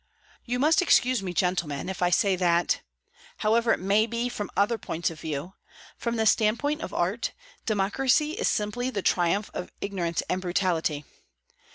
"You 0.45 0.57
must 0.57 0.81
excuse 0.81 1.21
me, 1.21 1.31
gentlemen, 1.31 1.87
if 1.87 2.01
I 2.01 2.09
say 2.09 2.35
that 2.35 2.81
however 3.37 3.71
it 3.71 3.79
may 3.79 4.07
be 4.07 4.29
from 4.29 4.49
other 4.57 4.79
points 4.79 5.11
of 5.11 5.19
view 5.19 5.53
from 5.95 6.15
the 6.15 6.25
standpoint 6.25 6.81
of 6.81 6.91
art, 6.91 7.33
democracy 7.67 8.31
is 8.31 8.47
simply 8.47 8.89
the 8.89 9.03
triumph 9.03 9.51
of 9.53 9.71
ignorance 9.79 10.23
and 10.27 10.41
brutality." 10.41 11.05